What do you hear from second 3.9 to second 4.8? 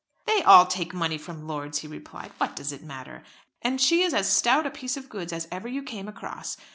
is as stout a